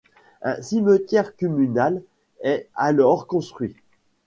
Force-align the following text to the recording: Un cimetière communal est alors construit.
Un 0.41 0.59
cimetière 0.63 1.35
communal 1.35 2.01
est 2.41 2.67
alors 2.73 3.27
construit. 3.27 3.75